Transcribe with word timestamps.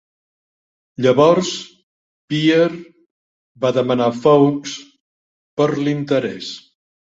Llavors, 1.05 1.51
Beer 2.33 2.69
va 3.67 3.71
demandar 3.77 4.09
Foakes 4.23 4.75
per 5.61 5.69
l'interès. 5.83 6.51